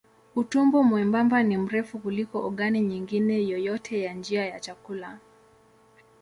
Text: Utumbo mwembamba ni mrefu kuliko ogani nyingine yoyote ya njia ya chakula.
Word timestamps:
Utumbo 0.35 0.83
mwembamba 0.83 1.43
ni 1.43 1.57
mrefu 1.57 1.99
kuliko 1.99 2.45
ogani 2.45 2.81
nyingine 2.81 3.41
yoyote 3.47 4.01
ya 4.01 4.13
njia 4.13 4.45
ya 4.45 4.59
chakula. 4.59 5.19